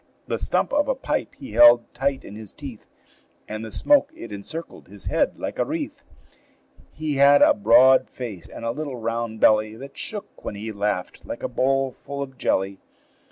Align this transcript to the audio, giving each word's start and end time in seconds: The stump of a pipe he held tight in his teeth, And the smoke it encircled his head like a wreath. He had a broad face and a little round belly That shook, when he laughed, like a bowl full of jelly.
The 0.25 0.39
stump 0.39 0.73
of 0.73 0.87
a 0.87 0.95
pipe 0.95 1.35
he 1.35 1.51
held 1.51 1.93
tight 1.93 2.25
in 2.25 2.35
his 2.35 2.51
teeth, 2.51 2.87
And 3.47 3.63
the 3.63 3.69
smoke 3.69 4.11
it 4.15 4.31
encircled 4.31 4.87
his 4.87 5.05
head 5.05 5.37
like 5.37 5.59
a 5.59 5.63
wreath. 5.63 6.01
He 6.91 7.17
had 7.17 7.43
a 7.43 7.53
broad 7.53 8.09
face 8.09 8.47
and 8.47 8.65
a 8.65 8.71
little 8.71 8.97
round 8.97 9.39
belly 9.39 9.75
That 9.75 9.95
shook, 9.95 10.43
when 10.43 10.55
he 10.55 10.71
laughed, 10.71 11.23
like 11.23 11.43
a 11.43 11.47
bowl 11.47 11.91
full 11.91 12.23
of 12.23 12.35
jelly. 12.39 12.79